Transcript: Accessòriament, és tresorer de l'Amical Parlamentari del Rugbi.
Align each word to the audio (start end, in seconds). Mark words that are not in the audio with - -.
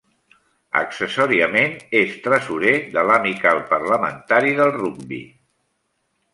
Accessòriament, 0.79 1.75
és 1.99 2.15
tresorer 2.29 2.73
de 2.97 3.05
l'Amical 3.11 3.63
Parlamentari 3.77 4.59
del 4.63 4.77
Rugbi. 4.83 5.25